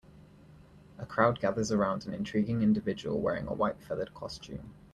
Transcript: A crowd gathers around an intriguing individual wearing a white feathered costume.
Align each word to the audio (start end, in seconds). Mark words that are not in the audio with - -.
A 0.97 1.05
crowd 1.05 1.39
gathers 1.39 1.71
around 1.71 2.07
an 2.07 2.15
intriguing 2.15 2.63
individual 2.63 3.19
wearing 3.21 3.45
a 3.45 3.53
white 3.53 3.79
feathered 3.83 4.15
costume. 4.15 4.73